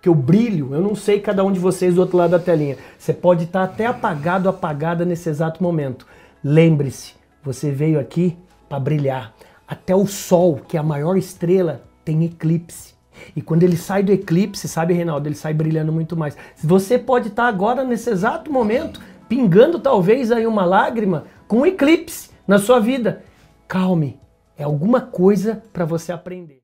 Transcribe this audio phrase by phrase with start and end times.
[0.00, 2.78] Porque o brilho, eu não sei cada um de vocês do outro lado da telinha.
[2.98, 6.06] Você pode estar até apagado, apagada nesse exato momento.
[6.42, 7.12] Lembre-se,
[7.44, 8.34] você veio aqui
[8.66, 9.34] para brilhar.
[9.68, 12.94] Até o Sol, que é a maior estrela, tem eclipse.
[13.36, 16.34] E quando ele sai do eclipse, sabe, Reinaldo, ele sai brilhando muito mais.
[16.64, 22.30] Você pode estar agora, nesse exato momento, pingando talvez aí uma lágrima com um eclipse
[22.48, 23.22] na sua vida.
[23.68, 24.18] Calme,
[24.56, 26.58] é alguma coisa para você aprender.